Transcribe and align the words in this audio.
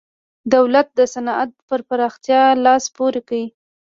دولت 0.53 0.87
د 0.97 0.99
صنعت 1.13 1.51
پر 1.67 1.79
پراختیا 1.89 2.41
لاس 2.65 2.83
پورې 2.95 3.21
کړ. 3.29 3.41